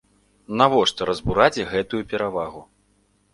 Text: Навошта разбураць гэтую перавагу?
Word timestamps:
Навошта 0.61 1.07
разбураць 1.09 1.65
гэтую 1.75 2.01
перавагу? 2.15 2.61